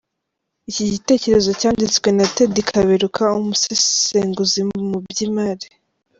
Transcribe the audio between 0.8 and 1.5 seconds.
gitekerezo